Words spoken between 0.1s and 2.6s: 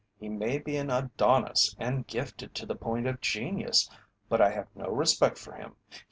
He may be an Adonis and gifted